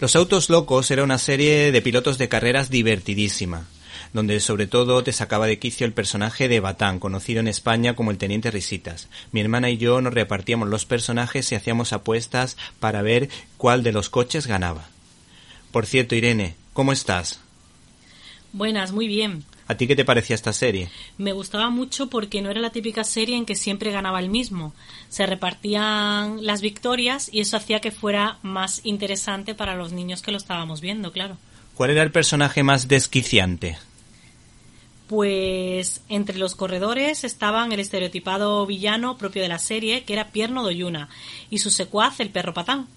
Los 0.00 0.16
Autos 0.16 0.50
Locos 0.50 0.90
era 0.90 1.04
una 1.04 1.18
serie 1.18 1.70
de 1.70 1.82
pilotos 1.82 2.18
de 2.18 2.28
carreras 2.28 2.70
divertidísima, 2.70 3.66
donde 4.12 4.40
sobre 4.40 4.66
todo 4.66 5.02
te 5.04 5.12
sacaba 5.12 5.46
de 5.46 5.58
quicio 5.58 5.86
el 5.86 5.92
personaje 5.92 6.48
de 6.48 6.60
Batán, 6.60 6.98
conocido 6.98 7.40
en 7.40 7.48
España 7.48 7.94
como 7.94 8.10
el 8.10 8.18
Teniente 8.18 8.50
Risitas. 8.50 9.08
Mi 9.30 9.40
hermana 9.40 9.70
y 9.70 9.78
yo 9.78 10.00
nos 10.00 10.14
repartíamos 10.14 10.68
los 10.68 10.86
personajes 10.86 11.50
y 11.52 11.54
hacíamos 11.54 11.92
apuestas 11.92 12.56
para 12.80 13.02
ver 13.02 13.28
cuál 13.56 13.82
de 13.82 13.92
los 13.92 14.10
coches 14.10 14.46
ganaba. 14.46 14.88
Por 15.70 15.86
cierto, 15.86 16.14
Irene, 16.14 16.56
¿cómo 16.72 16.92
estás? 16.92 17.40
Buenas, 18.52 18.92
muy 18.92 19.06
bien. 19.06 19.44
¿A 19.72 19.74
ti 19.74 19.86
qué 19.86 19.96
te 19.96 20.04
parecía 20.04 20.34
esta 20.34 20.52
serie? 20.52 20.90
Me 21.16 21.32
gustaba 21.32 21.70
mucho 21.70 22.10
porque 22.10 22.42
no 22.42 22.50
era 22.50 22.60
la 22.60 22.72
típica 22.72 23.04
serie 23.04 23.38
en 23.38 23.46
que 23.46 23.54
siempre 23.54 23.90
ganaba 23.90 24.20
el 24.20 24.28
mismo. 24.28 24.74
Se 25.08 25.24
repartían 25.24 26.44
las 26.44 26.60
victorias 26.60 27.30
y 27.32 27.40
eso 27.40 27.56
hacía 27.56 27.80
que 27.80 27.90
fuera 27.90 28.38
más 28.42 28.82
interesante 28.84 29.54
para 29.54 29.74
los 29.74 29.92
niños 29.92 30.20
que 30.20 30.30
lo 30.30 30.36
estábamos 30.36 30.82
viendo, 30.82 31.10
claro. 31.10 31.38
¿Cuál 31.74 31.88
era 31.88 32.02
el 32.02 32.12
personaje 32.12 32.62
más 32.62 32.86
desquiciante? 32.86 33.78
Pues 35.08 36.02
entre 36.10 36.36
los 36.36 36.54
corredores 36.54 37.24
estaban 37.24 37.72
el 37.72 37.80
estereotipado 37.80 38.66
villano 38.66 39.16
propio 39.16 39.40
de 39.40 39.48
la 39.48 39.58
serie, 39.58 40.04
que 40.04 40.12
era 40.12 40.32
Pierno 40.32 40.62
Doyuna, 40.62 41.08
y 41.48 41.58
su 41.58 41.70
secuaz, 41.70 42.20
el 42.20 42.28
perro 42.28 42.52
patán 42.52 42.88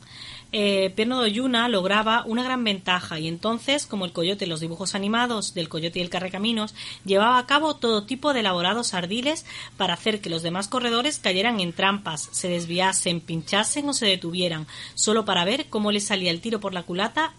eh, 0.58 0.90
Pierno 0.96 1.18
Doyuna 1.18 1.68
lograba 1.68 2.24
una 2.26 2.42
gran 2.42 2.64
ventaja 2.64 3.20
y 3.20 3.28
entonces, 3.28 3.86
como 3.86 4.06
el 4.06 4.14
coyote 4.14 4.48
los 4.48 4.62
dibujos 4.62 4.96
animados 4.96 5.54
del 5.54 5.68
coyote 5.68 6.00
y 6.00 6.02
el 6.02 6.10
carrecaminos, 6.10 6.74
llevaba 7.04 7.40
a 7.40 7.46
cabo 7.46 7.76
todo 7.76 8.06
tipo 8.06 8.34
de 8.34 8.40
elaborados 8.40 8.94
ardiles 8.94 9.46
para 9.76 9.96
hacer 9.96 10.22
que 10.22 10.30
los 10.30 10.44
demás 10.44 10.70
corredores 10.70 11.20
cayeran 11.20 11.60
en 11.60 11.74
trampas, 11.74 12.30
se 12.32 12.48
desviasen, 12.48 13.20
pinchasen 13.20 13.90
o 13.90 13.94
se 13.94 14.06
detuvieran, 14.06 14.66
solo 14.94 15.26
para 15.26 15.44
ver 15.44 15.66
cómo 15.70 15.92
les 15.92 16.06
salía 16.06 16.32
el 16.32 16.40
tiro 16.40 16.62
por 16.62 16.74
la 16.74 16.84
culata 16.84 17.34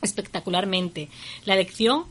espectacularmente. 0.00 1.10
La 1.44 1.54
lección 1.54 2.06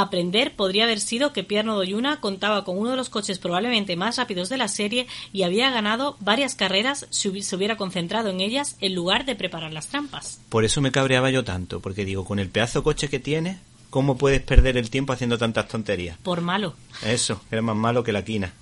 aprender 0.00 0.56
podría 0.56 0.84
haber 0.84 1.00
sido 1.00 1.32
que 1.32 1.44
Pierno 1.44 1.74
Doyuna 1.74 2.20
contaba 2.20 2.64
con 2.64 2.78
uno 2.78 2.90
de 2.90 2.96
los 2.96 3.08
coches 3.08 3.38
probablemente 3.38 3.96
más 3.96 4.16
rápidos 4.16 4.48
de 4.48 4.56
la 4.56 4.68
serie 4.68 5.06
y 5.32 5.42
había 5.42 5.70
ganado 5.70 6.16
varias 6.20 6.54
carreras 6.54 7.06
si 7.10 7.42
se 7.42 7.56
hubiera 7.56 7.76
concentrado 7.76 8.30
en 8.30 8.40
ellas 8.40 8.76
en 8.80 8.94
lugar 8.94 9.24
de 9.24 9.36
preparar 9.36 9.72
las 9.72 9.88
trampas. 9.88 10.40
Por 10.48 10.64
eso 10.64 10.80
me 10.80 10.92
cabreaba 10.92 11.30
yo 11.30 11.44
tanto, 11.44 11.80
porque 11.80 12.04
digo, 12.04 12.24
con 12.24 12.38
el 12.38 12.50
pedazo 12.50 12.82
coche 12.82 13.08
que 13.08 13.20
tiene, 13.20 13.60
¿cómo 13.90 14.18
puedes 14.18 14.42
perder 14.42 14.76
el 14.76 14.90
tiempo 14.90 15.12
haciendo 15.12 15.38
tantas 15.38 15.68
tonterías? 15.68 16.18
Por 16.18 16.40
malo. 16.40 16.74
Eso, 17.04 17.40
era 17.50 17.62
más 17.62 17.76
malo 17.76 18.02
que 18.02 18.12
la 18.12 18.24
quina. 18.24 18.52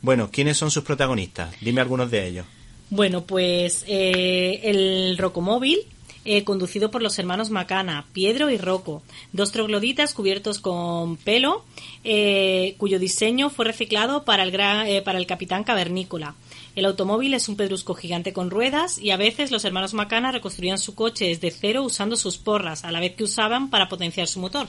Bueno, 0.00 0.30
¿quiénes 0.30 0.56
son 0.56 0.70
sus 0.70 0.84
protagonistas? 0.84 1.54
Dime 1.60 1.80
algunos 1.80 2.10
de 2.10 2.26
ellos. 2.26 2.46
Bueno, 2.90 3.24
pues 3.24 3.84
eh, 3.86 4.60
el 4.64 5.18
Rocomóvil, 5.18 5.80
eh, 6.24 6.44
conducido 6.44 6.90
por 6.90 7.02
los 7.02 7.18
hermanos 7.18 7.50
Macana, 7.50 8.06
Piedro 8.12 8.50
y 8.50 8.58
Rocco, 8.58 9.02
dos 9.32 9.52
trogloditas 9.52 10.14
cubiertos 10.14 10.58
con 10.58 11.16
pelo, 11.16 11.64
eh, 12.04 12.74
cuyo 12.78 12.98
diseño 12.98 13.50
fue 13.50 13.64
reciclado 13.64 14.24
para 14.24 14.42
el, 14.42 14.54
eh, 14.54 15.02
para 15.02 15.18
el 15.18 15.26
capitán 15.26 15.64
cavernícola. 15.64 16.34
El 16.74 16.84
automóvil 16.84 17.34
es 17.34 17.48
un 17.48 17.56
pedrusco 17.56 17.94
gigante 17.94 18.32
con 18.32 18.50
ruedas 18.50 18.98
y 18.98 19.10
a 19.10 19.16
veces 19.16 19.50
los 19.50 19.64
hermanos 19.64 19.94
Macana 19.94 20.30
reconstruían 20.30 20.78
su 20.78 20.94
coche 20.94 21.26
desde 21.26 21.50
cero 21.50 21.82
usando 21.82 22.16
sus 22.16 22.38
porras, 22.38 22.84
a 22.84 22.92
la 22.92 23.00
vez 23.00 23.14
que 23.16 23.24
usaban 23.24 23.70
para 23.70 23.88
potenciar 23.88 24.28
su 24.28 24.38
motor. 24.38 24.68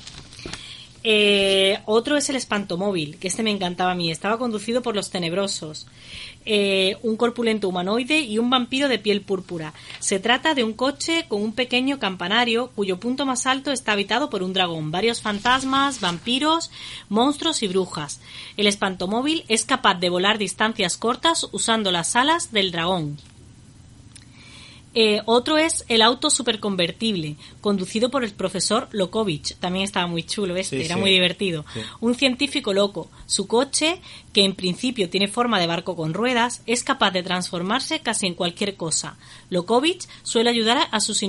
Eh, 1.03 1.79
otro 1.85 2.17
es 2.17 2.29
el 2.29 2.35
espantomóvil, 2.35 3.17
que 3.17 3.27
este 3.27 3.43
me 3.43 3.51
encantaba 3.51 3.91
a 3.91 3.95
mí. 3.95 4.11
Estaba 4.11 4.37
conducido 4.37 4.81
por 4.81 4.95
los 4.95 5.09
tenebrosos. 5.09 5.87
Eh, 6.45 6.97
un 7.03 7.15
corpulento 7.15 7.69
humanoide 7.69 8.21
y 8.21 8.39
un 8.39 8.49
vampiro 8.49 8.87
de 8.87 8.99
piel 8.99 9.21
púrpura. 9.21 9.73
Se 9.99 10.19
trata 10.19 10.55
de 10.55 10.63
un 10.63 10.73
coche 10.73 11.25
con 11.27 11.41
un 11.41 11.53
pequeño 11.53 11.99
campanario 11.99 12.71
cuyo 12.75 12.99
punto 12.99 13.25
más 13.25 13.45
alto 13.45 13.71
está 13.71 13.91
habitado 13.93 14.29
por 14.29 14.43
un 14.43 14.53
dragón, 14.53 14.91
varios 14.91 15.21
fantasmas, 15.21 16.01
vampiros, 16.01 16.71
monstruos 17.07 17.61
y 17.63 17.67
brujas. 17.67 18.19
El 18.57 18.67
espantomóvil 18.67 19.43
es 19.47 19.65
capaz 19.65 19.95
de 19.95 20.09
volar 20.09 20.37
distancias 20.37 20.97
cortas 20.97 21.47
usando 21.51 21.91
las 21.91 22.15
alas 22.15 22.51
del 22.51 22.71
dragón. 22.71 23.17
Eh, 24.95 25.21
otro 25.25 25.57
es 25.57 25.85
el 25.87 26.01
auto 26.01 26.29
superconvertible, 26.29 27.35
conducido 27.61 28.09
por 28.09 28.23
el 28.23 28.31
profesor 28.31 28.87
Lokovich. 28.91 29.55
También 29.57 29.85
estaba 29.85 30.07
muy 30.07 30.23
chulo 30.23 30.55
este, 30.55 30.83
era 30.83 30.97
muy 30.97 31.11
divertido. 31.11 31.65
Un 31.99 32.15
científico 32.15 32.73
loco. 32.73 33.09
Su 33.27 33.47
coche, 33.47 34.01
que 34.33 34.43
en 34.43 34.55
principio 34.55 35.09
tiene 35.09 35.27
forma 35.27 35.59
de 35.59 35.67
barco 35.67 35.95
con 35.95 36.13
ruedas, 36.13 36.63
es 36.65 36.83
capaz 36.83 37.11
de 37.11 37.21
transformarse 37.21 37.99
casi 37.99 38.25
en 38.25 38.33
cualquier 38.33 38.75
cosa. 38.75 39.17
Lokovich 39.49 40.07
suele 40.23 40.49
ayudar 40.49 40.87
a 40.91 40.99
sus 40.99 41.19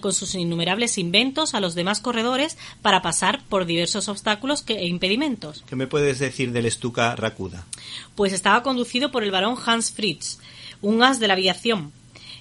con 0.00 0.12
sus 0.12 0.34
innumerables 0.34 0.98
inventos 0.98 1.54
a 1.54 1.60
los 1.60 1.74
demás 1.74 2.00
corredores 2.00 2.58
para 2.82 3.02
pasar 3.02 3.42
por 3.48 3.64
diversos 3.64 4.08
obstáculos 4.08 4.64
e 4.68 4.86
impedimentos. 4.86 5.64
¿Qué 5.66 5.76
me 5.76 5.86
puedes 5.86 6.18
decir 6.18 6.52
del 6.52 6.70
Stuka 6.70 7.16
Rakuda? 7.16 7.66
Pues 8.14 8.32
estaba 8.32 8.62
conducido 8.62 9.10
por 9.10 9.24
el 9.24 9.30
barón 9.30 9.56
Hans 9.64 9.90
Fritz, 9.90 10.38
un 10.82 11.02
as 11.02 11.18
de 11.18 11.26
la 11.26 11.34
aviación 11.34 11.92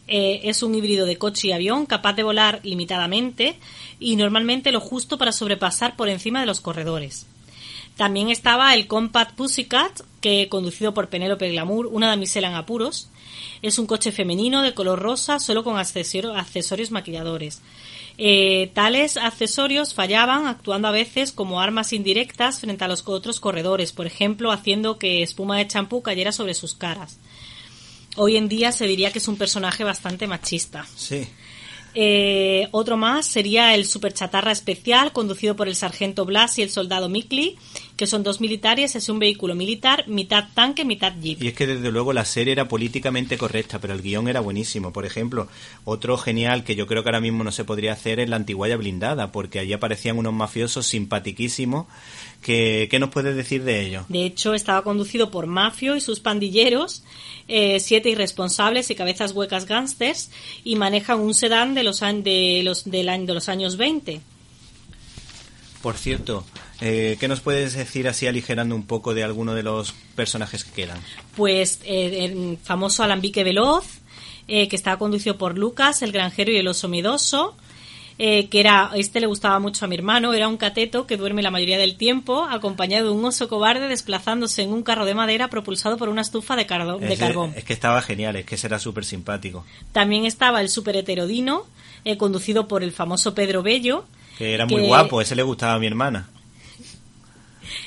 eh, 0.09 0.41
es 0.49 0.63
un 0.63 0.73
híbrido 0.73 1.05
de 1.05 1.17
coche 1.17 1.49
y 1.49 1.51
avión 1.51 1.85
capaz 1.85 2.13
de 2.13 2.23
volar 2.23 2.61
limitadamente 2.63 3.59
y 3.99 4.15
normalmente 4.15 4.71
lo 4.71 4.79
justo 4.79 5.19
para 5.19 5.31
sobrepasar 5.31 5.95
por 5.95 6.09
encima 6.09 6.39
de 6.39 6.47
los 6.47 6.61
corredores. 6.61 7.27
También 7.95 8.29
estaba 8.29 8.73
el 8.73 8.87
Compact 8.87 9.35
Pussycat, 9.35 10.01
que 10.19 10.47
conducido 10.49 10.93
por 10.93 11.09
Penélope 11.09 11.51
Glamour, 11.51 11.87
una 11.87 12.07
damisela 12.07 12.47
en 12.47 12.55
apuros. 12.55 13.09
Es 13.61 13.77
un 13.77 13.85
coche 13.85 14.11
femenino 14.11 14.63
de 14.63 14.73
color 14.73 14.99
rosa, 14.99 15.37
solo 15.37 15.63
con 15.63 15.77
accesorios 15.77 16.91
maquilladores. 16.91 17.61
Eh, 18.17 18.71
tales 18.73 19.15
accesorios 19.15 19.93
fallaban, 19.93 20.47
actuando 20.47 20.87
a 20.87 20.91
veces 20.91 21.31
como 21.31 21.61
armas 21.61 21.93
indirectas 21.93 22.61
frente 22.61 22.83
a 22.83 22.87
los 22.87 23.07
otros 23.07 23.39
corredores, 23.39 23.91
por 23.91 24.07
ejemplo, 24.07 24.51
haciendo 24.51 24.97
que 24.97 25.21
espuma 25.21 25.57
de 25.57 25.67
champú 25.67 26.01
cayera 26.01 26.31
sobre 26.31 26.53
sus 26.53 26.73
caras 26.73 27.19
hoy 28.15 28.37
en 28.37 28.47
día 28.47 28.71
se 28.71 28.85
diría 28.85 29.11
que 29.11 29.19
es 29.19 29.27
un 29.27 29.37
personaje 29.37 29.83
bastante 29.83 30.27
machista. 30.27 30.85
Sí. 30.95 31.27
Eh, 31.95 32.67
otro 32.71 32.97
más 32.97 33.25
sería 33.25 33.73
el 33.73 33.85
superchatarra 33.85 34.51
especial 34.51 35.11
conducido 35.11 35.55
por 35.55 35.67
el 35.67 35.75
sargento 35.75 36.25
Blas 36.25 36.59
y 36.59 36.61
el 36.61 36.69
soldado 36.69 37.09
Mikli, 37.09 37.57
que 37.95 38.07
son 38.07 38.23
dos 38.23 38.39
militares, 38.39 38.95
es 38.95 39.09
un 39.09 39.19
vehículo 39.19 39.55
militar, 39.55 40.07
mitad 40.07 40.45
tanque, 40.53 40.85
mitad 40.85 41.13
jeep. 41.19 41.41
Y 41.43 41.49
es 41.49 41.53
que 41.53 41.67
desde 41.67 41.91
luego 41.91 42.13
la 42.13 42.25
serie 42.25 42.53
era 42.53 42.67
políticamente 42.67 43.37
correcta, 43.37 43.79
pero 43.79 43.93
el 43.93 44.01
guion 44.01 44.27
era 44.27 44.39
buenísimo. 44.39 44.93
Por 44.93 45.05
ejemplo, 45.05 45.47
otro 45.83 46.17
genial 46.17 46.63
que 46.63 46.75
yo 46.75 46.87
creo 46.87 47.03
que 47.03 47.09
ahora 47.09 47.19
mismo 47.19 47.43
no 47.43 47.51
se 47.51 47.65
podría 47.65 47.93
hacer 47.93 48.19
es 48.19 48.29
la 48.29 48.37
antiguaya 48.37 48.77
blindada, 48.77 49.31
porque 49.31 49.59
allí 49.59 49.73
aparecían 49.73 50.17
unos 50.17 50.33
mafiosos 50.33 50.87
simpatiquísimos. 50.87 51.87
Que, 52.41 52.87
¿Qué 52.89 52.99
nos 52.99 53.09
puedes 53.09 53.35
decir 53.35 53.65
de 53.65 53.85
ellos? 53.85 54.05
De 54.07 54.23
hecho, 54.23 54.53
estaba 54.53 54.81
conducido 54.81 55.29
por 55.29 55.45
Mafio 55.45 55.97
y 55.97 56.01
sus 56.01 56.21
pandilleros 56.21 57.03
eh, 57.49 57.79
siete 57.79 58.09
irresponsables 58.09 58.89
y 58.91 58.95
cabezas 58.95 59.31
huecas 59.33 59.65
gángsters 59.65 60.29
y 60.63 60.75
manejan 60.75 61.19
un 61.19 61.33
sedán 61.33 61.73
de 61.73 61.78
los, 61.83 61.99
de 61.99 62.61
los, 62.63 62.85
de 62.85 63.03
los 63.03 63.49
años 63.49 63.77
20. 63.77 64.21
Por 65.81 65.97
cierto, 65.97 66.45
eh, 66.81 67.17
¿qué 67.19 67.27
nos 67.27 67.39
puedes 67.39 67.73
decir 67.73 68.07
así 68.07 68.27
aligerando 68.27 68.75
un 68.75 68.85
poco 68.85 69.13
de 69.13 69.23
alguno 69.23 69.55
de 69.55 69.63
los 69.63 69.93
personajes 70.15 70.65
que 70.65 70.71
quedan? 70.71 70.99
Pues 71.35 71.79
eh, 71.85 72.25
el 72.25 72.57
famoso 72.61 73.03
Alambique 73.03 73.43
Veloz, 73.43 73.85
que 74.47 74.67
estaba 74.71 74.97
conducido 74.97 75.37
por 75.37 75.59
Lucas, 75.59 76.01
el 76.01 76.11
granjero 76.11 76.51
y 76.51 76.57
el 76.57 76.67
oso 76.67 76.87
miedoso. 76.87 77.55
Eh, 78.21 78.49
que 78.49 78.59
era, 78.59 78.91
este 78.95 79.21
le 79.21 79.27
gustaba 79.27 79.59
mucho 79.59 79.85
a 79.85 79.87
mi 79.87 79.95
hermano, 79.95 80.33
era 80.33 80.49
un 80.49 80.57
cateto 80.57 81.07
que 81.07 81.15
duerme 81.15 81.41
la 81.41 81.51
mayoría 81.51 81.77
del 81.77 81.95
tiempo, 81.95 82.43
acompañado 82.43 83.07
de 83.07 83.13
un 83.13 83.23
oso 83.23 83.47
cobarde 83.47 83.87
desplazándose 83.87 84.61
en 84.61 84.73
un 84.73 84.83
carro 84.83 85.05
de 85.05 85.15
madera 85.15 85.47
propulsado 85.47 85.95
por 85.95 86.09
una 86.09 86.19
estufa 86.19 86.57
de, 86.57 86.65
de 86.65 87.17
carbón. 87.17 87.53
Es 87.55 87.63
que 87.63 87.71
estaba 87.71 88.01
genial, 88.01 88.35
es 88.35 88.45
que 88.45 88.57
era 88.61 88.77
súper 88.77 89.05
simpático. 89.05 89.65
También 89.93 90.25
estaba 90.25 90.59
el 90.59 90.67
super 90.67 90.97
heterodino, 90.97 91.65
eh, 92.03 92.17
conducido 92.17 92.67
por 92.67 92.83
el 92.83 92.91
famoso 92.91 93.33
Pedro 93.33 93.63
Bello. 93.63 94.03
Que 94.37 94.53
era 94.53 94.65
muy 94.65 94.85
guapo, 94.85 95.21
ese 95.21 95.37
le 95.37 95.43
gustaba 95.43 95.75
a 95.75 95.79
mi 95.79 95.87
hermana. 95.87 96.27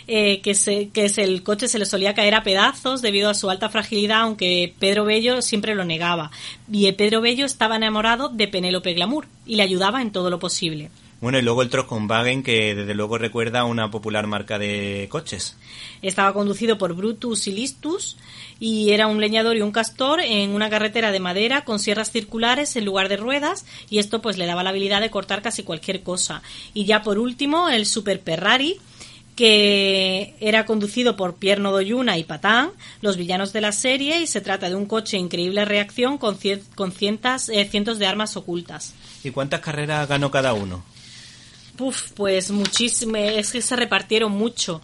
Eh, 0.06 0.40
que, 0.40 0.54
se, 0.54 0.88
que 0.90 1.04
es 1.06 1.18
el 1.18 1.42
coche 1.42 1.68
se 1.68 1.78
le 1.78 1.86
solía 1.86 2.14
caer 2.14 2.34
a 2.34 2.42
pedazos 2.42 3.02
debido 3.02 3.30
a 3.30 3.34
su 3.34 3.50
alta 3.50 3.68
fragilidad, 3.68 4.22
aunque 4.22 4.74
Pedro 4.78 5.04
Bello 5.04 5.42
siempre 5.42 5.74
lo 5.74 5.84
negaba. 5.84 6.30
Y 6.70 6.90
Pedro 6.92 7.20
Bello 7.20 7.46
estaba 7.46 7.76
enamorado 7.76 8.28
de 8.28 8.48
Penélope 8.48 8.94
Glamour 8.94 9.26
y 9.46 9.56
le 9.56 9.62
ayudaba 9.62 10.02
en 10.02 10.12
todo 10.12 10.30
lo 10.30 10.38
posible. 10.38 10.90
Bueno, 11.22 11.38
y 11.38 11.42
luego 11.42 11.62
el 11.62 11.70
Wagen, 11.70 12.42
que 12.42 12.74
desde 12.74 12.96
luego 12.96 13.16
recuerda 13.16 13.60
a 13.60 13.64
una 13.64 13.92
popular 13.92 14.26
marca 14.26 14.58
de 14.58 15.06
coches. 15.08 15.56
Estaba 16.02 16.32
conducido 16.32 16.78
por 16.78 16.94
Brutus 16.94 17.46
y 17.46 17.52
Listus 17.52 18.16
y 18.58 18.90
era 18.90 19.06
un 19.06 19.20
leñador 19.20 19.56
y 19.56 19.62
un 19.62 19.70
castor 19.70 20.20
en 20.20 20.50
una 20.50 20.68
carretera 20.68 21.12
de 21.12 21.20
madera 21.20 21.64
con 21.64 21.78
sierras 21.78 22.10
circulares 22.10 22.74
en 22.74 22.84
lugar 22.86 23.08
de 23.08 23.18
ruedas 23.18 23.66
y 23.88 24.00
esto 24.00 24.20
pues 24.20 24.36
le 24.36 24.46
daba 24.46 24.64
la 24.64 24.70
habilidad 24.70 25.00
de 25.00 25.10
cortar 25.10 25.42
casi 25.42 25.62
cualquier 25.62 26.02
cosa. 26.02 26.42
Y 26.74 26.86
ya 26.86 27.02
por 27.02 27.20
último, 27.20 27.68
el 27.68 27.86
Super 27.86 28.18
Ferrari, 28.18 28.80
que 29.36 30.34
era 30.40 30.66
conducido 30.66 31.16
por 31.16 31.36
Pierno 31.36 31.72
Doyuna 31.72 32.18
y 32.18 32.24
Patán, 32.24 32.70
los 33.00 33.16
villanos 33.16 33.52
de 33.52 33.60
la 33.60 33.72
serie, 33.72 34.20
y 34.20 34.26
se 34.26 34.40
trata 34.40 34.68
de 34.68 34.74
un 34.74 34.86
coche 34.86 35.16
increíble 35.16 35.64
reacción 35.64 36.18
con, 36.18 36.38
con 36.74 36.92
cientos, 36.92 37.48
eh, 37.48 37.66
cientos 37.70 37.98
de 37.98 38.06
armas 38.06 38.36
ocultas. 38.36 38.94
¿Y 39.24 39.30
cuántas 39.30 39.60
carreras 39.60 40.08
ganó 40.08 40.30
cada 40.30 40.52
uno? 40.52 40.84
Uf, 41.78 42.12
pues 42.12 42.50
muchísimo, 42.50 43.16
es 43.16 43.50
que 43.50 43.62
se 43.62 43.74
repartieron 43.74 44.30
mucho. 44.30 44.82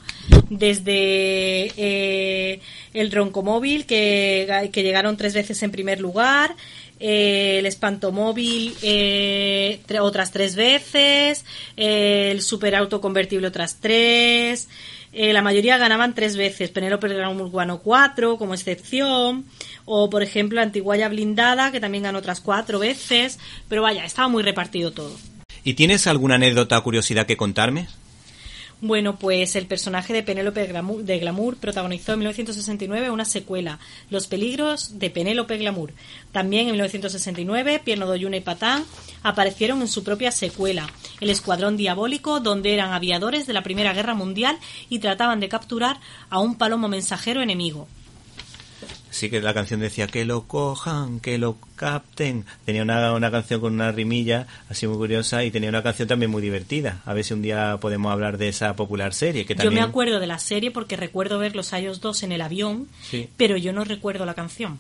Desde 0.48 1.70
eh, 1.76 2.60
el 2.94 3.12
Roncomóvil, 3.12 3.84
que, 3.84 4.70
que 4.72 4.82
llegaron 4.82 5.16
tres 5.16 5.34
veces 5.34 5.62
en 5.62 5.70
primer 5.70 6.00
lugar, 6.00 6.56
eh, 7.00 7.58
el 7.58 7.66
espantomóvil 7.66 8.74
eh, 8.82 9.80
otras 10.00 10.32
tres 10.32 10.56
veces, 10.56 11.44
eh, 11.76 12.30
el 12.32 12.42
superauto 12.42 13.00
convertible 13.00 13.48
otras 13.48 13.76
tres, 13.80 14.68
eh, 15.12 15.32
la 15.32 15.42
mayoría 15.42 15.78
ganaban 15.78 16.14
tres 16.14 16.36
veces, 16.36 16.70
Penélope 16.70 17.08
Glamour 17.08 17.50
ganó 17.50 17.78
cuatro 17.78 18.36
como 18.36 18.54
excepción, 18.54 19.44
o 19.84 20.10
por 20.10 20.22
ejemplo 20.22 20.60
Antiguaya 20.60 21.08
Blindada, 21.08 21.72
que 21.72 21.80
también 21.80 22.04
ganó 22.04 22.18
otras 22.18 22.40
cuatro 22.40 22.78
veces, 22.78 23.38
pero 23.68 23.82
vaya, 23.82 24.04
estaba 24.04 24.28
muy 24.28 24.42
repartido 24.42 24.92
todo. 24.92 25.16
¿Y 25.64 25.74
tienes 25.74 26.06
alguna 26.06 26.36
anécdota 26.36 26.78
o 26.78 26.82
curiosidad 26.82 27.26
que 27.26 27.36
contarme? 27.36 27.88
Bueno, 28.80 29.18
pues 29.18 29.56
el 29.56 29.66
personaje 29.66 30.12
de 30.12 30.22
Penélope 30.22 30.60
de 31.02 31.18
Glamour 31.18 31.56
protagonizó 31.56 32.12
en 32.12 32.20
1969 32.20 33.10
una 33.10 33.24
secuela, 33.24 33.80
Los 34.08 34.28
peligros 34.28 35.00
de 35.00 35.10
Penélope 35.10 35.58
Glamour. 35.58 35.92
También 36.30 36.66
en 36.66 36.72
1969, 36.72 37.82
Pierno 37.84 38.06
Doyuna 38.06 38.36
y 38.36 38.40
Patán 38.40 38.84
aparecieron 39.24 39.80
en 39.80 39.88
su 39.88 40.04
propia 40.04 40.30
secuela, 40.30 40.88
El 41.20 41.30
Escuadrón 41.30 41.76
Diabólico, 41.76 42.38
donde 42.38 42.72
eran 42.72 42.92
aviadores 42.92 43.48
de 43.48 43.52
la 43.52 43.64
Primera 43.64 43.92
Guerra 43.94 44.14
Mundial 44.14 44.56
y 44.88 45.00
trataban 45.00 45.40
de 45.40 45.48
capturar 45.48 45.98
a 46.30 46.38
un 46.38 46.54
palomo 46.54 46.86
mensajero 46.86 47.42
enemigo. 47.42 47.88
Sí, 49.18 49.30
que 49.30 49.40
la 49.40 49.52
canción 49.52 49.80
decía 49.80 50.06
que 50.06 50.24
lo 50.24 50.44
cojan, 50.44 51.18
que 51.18 51.38
lo 51.38 51.56
capten. 51.74 52.44
Tenía 52.64 52.84
una, 52.84 53.12
una 53.14 53.32
canción 53.32 53.60
con 53.60 53.74
una 53.74 53.90
rimilla 53.90 54.46
así 54.68 54.86
muy 54.86 54.96
curiosa 54.96 55.42
y 55.42 55.50
tenía 55.50 55.70
una 55.70 55.82
canción 55.82 56.06
también 56.06 56.30
muy 56.30 56.40
divertida. 56.40 57.02
A 57.04 57.14
ver 57.14 57.24
si 57.24 57.34
un 57.34 57.42
día 57.42 57.78
podemos 57.80 58.12
hablar 58.12 58.38
de 58.38 58.46
esa 58.46 58.76
popular 58.76 59.12
serie. 59.12 59.44
Que 59.44 59.56
también... 59.56 59.74
Yo 59.74 59.80
me 59.80 59.84
acuerdo 59.84 60.20
de 60.20 60.28
la 60.28 60.38
serie 60.38 60.70
porque 60.70 60.96
recuerdo 60.96 61.40
ver 61.40 61.56
los 61.56 61.72
Ayos 61.72 62.00
dos 62.00 62.22
en 62.22 62.30
el 62.30 62.40
avión, 62.40 62.86
pero 63.36 63.56
yo 63.56 63.72
no 63.72 63.82
recuerdo 63.82 64.24
la 64.24 64.34
canción. 64.34 64.78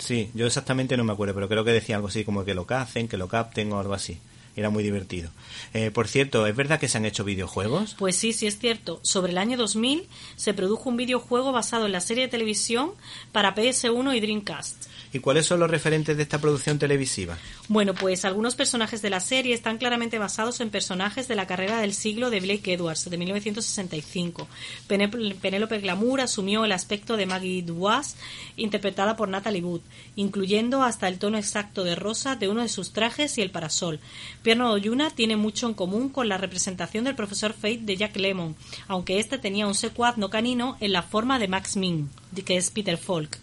Sí, 0.00 0.32
yo 0.34 0.48
exactamente 0.48 0.96
no 0.96 1.04
me 1.04 1.12
acuerdo, 1.12 1.34
pero 1.34 1.48
creo 1.48 1.62
que 1.62 1.70
decía 1.70 1.94
algo 1.94 2.08
así 2.08 2.24
como 2.24 2.44
que 2.44 2.54
lo 2.54 2.66
cacen, 2.66 3.06
que 3.06 3.18
lo 3.18 3.28
capten 3.28 3.72
o 3.72 3.78
algo 3.78 3.94
así 3.94 4.18
era 4.56 4.70
muy 4.70 4.82
divertido. 4.82 5.30
Eh, 5.74 5.90
por 5.90 6.08
cierto, 6.08 6.46
¿es 6.46 6.56
verdad 6.56 6.80
que 6.80 6.88
se 6.88 6.98
han 6.98 7.04
hecho 7.04 7.24
videojuegos? 7.24 7.94
Pues 7.98 8.16
sí, 8.16 8.32
sí 8.32 8.46
es 8.46 8.58
cierto. 8.58 9.00
Sobre 9.02 9.32
el 9.32 9.38
año 9.38 9.56
2000 9.56 10.06
se 10.36 10.54
produjo 10.54 10.88
un 10.88 10.96
videojuego 10.96 11.52
basado 11.52 11.86
en 11.86 11.92
la 11.92 12.00
serie 12.00 12.24
de 12.24 12.28
televisión 12.28 12.92
para 13.32 13.54
PS1 13.54 14.16
y 14.16 14.20
Dreamcast. 14.20 14.90
¿Y 15.12 15.18
cuáles 15.18 15.46
son 15.46 15.58
los 15.58 15.70
referentes 15.70 16.16
de 16.16 16.22
esta 16.22 16.40
producción 16.40 16.78
televisiva? 16.78 17.36
Bueno, 17.66 17.94
pues 17.94 18.24
algunos 18.24 18.54
personajes 18.54 19.02
de 19.02 19.10
la 19.10 19.18
serie 19.18 19.54
están 19.54 19.76
claramente 19.76 20.20
basados 20.20 20.60
en 20.60 20.70
personajes 20.70 21.26
de 21.26 21.34
la 21.34 21.48
carrera 21.48 21.80
del 21.80 21.94
siglo 21.94 22.30
de 22.30 22.38
Blake 22.38 22.74
Edwards, 22.74 23.10
de 23.10 23.18
1965. 23.18 24.46
Penélope 24.86 25.80
Glamour 25.80 26.20
asumió 26.20 26.64
el 26.64 26.70
aspecto 26.70 27.16
de 27.16 27.26
Maggie 27.26 27.62
Dubois, 27.62 28.14
interpretada 28.56 29.16
por 29.16 29.28
Natalie 29.28 29.62
Wood, 29.62 29.80
incluyendo 30.14 30.84
hasta 30.84 31.08
el 31.08 31.18
tono 31.18 31.38
exacto 31.38 31.82
de 31.82 31.96
rosa 31.96 32.36
de 32.36 32.48
uno 32.48 32.62
de 32.62 32.68
sus 32.68 32.92
trajes 32.92 33.36
y 33.36 33.42
el 33.42 33.50
parasol. 33.50 33.98
Pierno 34.42 34.70
Oyuna 34.70 35.10
tiene 35.10 35.36
mucho 35.36 35.66
en 35.66 35.74
común 35.74 36.08
con 36.08 36.28
la 36.28 36.38
representación 36.38 37.04
del 37.04 37.14
profesor 37.14 37.52
Fate 37.52 37.80
de 37.82 37.96
Jack 37.96 38.16
Lemmon, 38.16 38.56
aunque 38.88 39.18
este 39.18 39.38
tenía 39.38 39.66
un 39.66 39.74
secuaz 39.74 40.16
no 40.16 40.30
canino 40.30 40.76
en 40.80 40.92
la 40.92 41.02
forma 41.02 41.38
de 41.38 41.48
Max 41.48 41.76
Min, 41.76 42.08
que 42.44 42.56
es 42.56 42.70
Peter 42.70 42.96
Falk. 42.96 43.38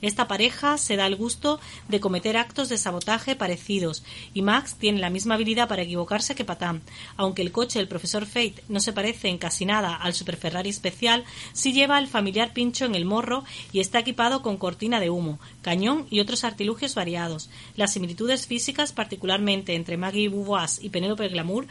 Esta 0.00 0.28
pareja 0.28 0.78
se 0.78 0.96
da 0.96 1.06
el 1.06 1.16
gusto 1.16 1.60
de 1.88 2.00
cometer 2.00 2.36
actos 2.36 2.68
de 2.68 2.78
sabotaje 2.78 3.36
parecidos 3.36 4.04
y 4.34 4.42
Max 4.42 4.76
tiene 4.78 5.00
la 5.00 5.10
misma 5.10 5.34
habilidad 5.34 5.68
para 5.68 5.82
equivocarse 5.82 6.34
que 6.34 6.44
Patán. 6.44 6.82
Aunque 7.16 7.42
el 7.42 7.52
coche 7.52 7.78
del 7.78 7.88
profesor 7.88 8.26
Fate 8.26 8.62
no 8.68 8.80
se 8.80 8.92
parece 8.92 9.28
en 9.28 9.38
casi 9.38 9.64
nada 9.64 9.94
al 9.94 10.14
Super 10.14 10.36
Ferrari 10.36 10.70
especial, 10.70 11.24
sí 11.52 11.72
lleva 11.72 11.98
el 11.98 12.06
familiar 12.06 12.52
pincho 12.52 12.84
en 12.84 12.94
el 12.94 13.04
morro 13.04 13.44
y 13.72 13.80
está 13.80 13.98
equipado 13.98 14.42
con 14.42 14.56
cortina 14.56 15.00
de 15.00 15.10
humo, 15.10 15.38
cañón 15.62 16.06
y 16.10 16.20
otros 16.20 16.44
artilugios 16.44 16.94
variados. 16.94 17.50
Las 17.76 17.92
similitudes 17.92 18.46
físicas, 18.46 18.92
particularmente 18.92 19.74
entre 19.74 19.96
Maggie 19.96 20.28
Beauvois 20.28 20.78
y 20.82 20.90
Penélope 20.90 21.28
Glamour, 21.28 21.66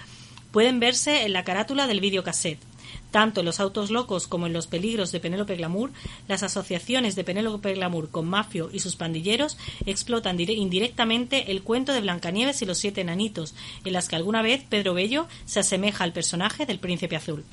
pueden 0.52 0.80
verse 0.80 1.24
en 1.24 1.34
la 1.34 1.44
carátula 1.44 1.88
del 1.88 2.00
videocassette. 2.00 2.77
Tanto 3.12 3.42
en 3.42 3.46
Los 3.46 3.60
Autos 3.60 3.92
Locos 3.92 4.28
como 4.28 4.48
en 4.48 4.54
Los 4.54 4.68
Peligros 4.68 5.12
de 5.12 5.20
Penélope 5.20 5.56
Glamour, 5.56 5.92
las 6.28 6.44
asociaciones 6.44 7.16
de 7.16 7.24
Penélope 7.24 7.74
Glamour 7.74 8.10
con 8.12 8.28
Mafio 8.28 8.70
y 8.72 8.80
sus 8.80 8.96
pandilleros 8.96 9.58
explotan 9.86 10.38
indirectamente 10.40 11.52
el 11.52 11.64
cuento 11.64 11.94
de 11.94 12.02
Blancanieves 12.02 12.62
y 12.62 12.66
los 12.66 12.78
siete 12.78 13.02
enanitos, 13.02 13.56
en 13.86 13.94
las 13.94 14.08
que 14.08 14.16
alguna 14.16 14.42
vez 14.42 14.64
Pedro 14.64 14.94
Bello 14.94 15.28
se 15.46 15.60
asemeja 15.60 16.04
al 16.04 16.14
personaje 16.14 16.66
del 16.66 16.80
Príncipe 16.80 17.16
Azul. 17.16 17.44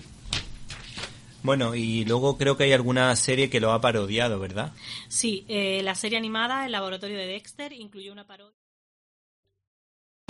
Bueno, 1.43 1.75
y 1.75 2.07
luego 2.07 2.39
creo 2.39 2.57
que 2.57 2.65
hay 2.65 2.73
alguna 2.73 3.15
serie 3.17 3.51
que 3.51 3.61
lo 3.61 3.73
ha 3.73 3.81
parodiado, 3.81 4.41
¿verdad? 4.41 4.73
Sí, 5.09 5.45
eh, 5.49 5.83
la 5.83 5.95
serie 5.95 6.17
animada 6.17 6.65
El 6.65 6.73
Laboratorio 6.73 7.19
de 7.19 7.27
Dexter 7.27 7.73
incluyó 7.75 8.13
una 8.13 8.27
parodia. 8.27 8.64